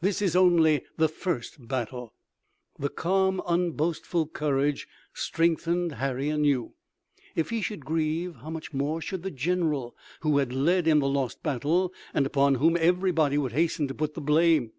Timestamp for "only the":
0.34-1.06